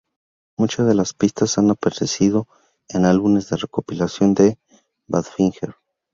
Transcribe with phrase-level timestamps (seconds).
[0.57, 2.47] Muchas de las pistas han aparecido
[2.89, 4.57] en álbumes de recopilación de
[5.05, 5.75] Badfinger.